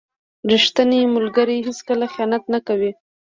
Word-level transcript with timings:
•ریښتینی 0.51 1.01
ملګری 1.15 1.57
هیڅکله 1.67 2.05
خیانت 2.13 2.43
نه 2.53 2.59
کوي. 2.67 2.91